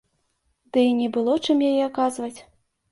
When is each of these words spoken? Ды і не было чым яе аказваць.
Ды 0.71 0.79
і 0.87 0.95
не 1.03 1.11
было 1.19 1.37
чым 1.45 1.57
яе 1.69 1.79
аказваць. 1.91 2.37